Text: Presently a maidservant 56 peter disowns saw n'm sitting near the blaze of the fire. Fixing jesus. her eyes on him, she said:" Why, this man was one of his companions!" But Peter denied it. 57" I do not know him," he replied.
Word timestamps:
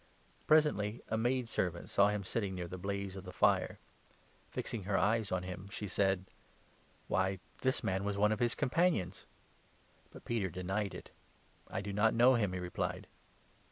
Presently 0.47 1.03
a 1.09 1.15
maidservant 1.15 1.83
56 1.83 1.95
peter 1.95 2.05
disowns 2.07 2.09
saw 2.09 2.17
n'm 2.17 2.23
sitting 2.23 2.55
near 2.55 2.67
the 2.67 2.77
blaze 2.79 3.15
of 3.15 3.23
the 3.23 3.31
fire. 3.31 3.77
Fixing 4.49 4.79
jesus. 4.81 4.89
her 4.89 4.97
eyes 4.97 5.31
on 5.31 5.43
him, 5.43 5.69
she 5.69 5.87
said:" 5.87 6.25
Why, 7.07 7.37
this 7.61 7.83
man 7.83 8.03
was 8.03 8.17
one 8.17 8.31
of 8.31 8.39
his 8.39 8.55
companions!" 8.55 9.27
But 10.11 10.25
Peter 10.25 10.49
denied 10.49 10.95
it. 10.95 11.11
57" 11.67 11.77
I 11.77 11.81
do 11.81 11.93
not 11.93 12.15
know 12.15 12.33
him," 12.33 12.53
he 12.53 12.59
replied. 12.59 13.05